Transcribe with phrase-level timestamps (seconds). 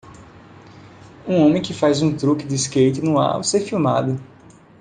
[1.27, 4.19] Um homem que faz um truque do skate no ar ao ser filmado.